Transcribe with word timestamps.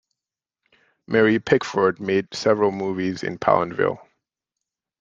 Mary 1.05 1.37
Pickford 1.37 1.99
made 1.99 2.33
several 2.33 2.71
movies 2.71 3.21
in 3.21 3.37
Palenville. 3.37 3.99